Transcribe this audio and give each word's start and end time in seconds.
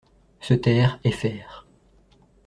Se 0.39 0.55
taire 0.55 0.99
et 1.03 1.11
faire 1.11 1.67